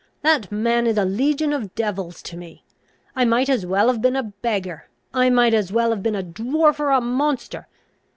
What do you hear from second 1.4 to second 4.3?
of devils to me! I might as well have been a